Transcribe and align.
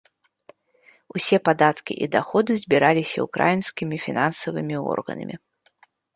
Усе 1.19 1.37
падаткі 1.49 1.93
і 2.05 2.07
даходы 2.15 2.51
збіраліся 2.63 3.17
ўкраінскімі 3.27 4.01
фінансавымі 4.07 4.75
органамі. 4.97 5.35